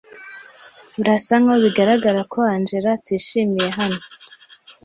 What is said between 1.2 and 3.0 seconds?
nkaho bigaragara ko Angella